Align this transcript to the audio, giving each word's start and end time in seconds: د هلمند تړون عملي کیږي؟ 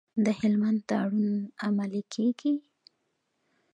د 0.25 0.25
هلمند 0.39 0.79
تړون 0.89 1.33
عملي 1.65 2.03
کیږي؟ 2.13 2.53